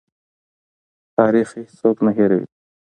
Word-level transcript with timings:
تاریخ 1.15 1.49
هېڅوک 1.57 1.97
نه 2.05 2.11
هېروي. 2.17 2.45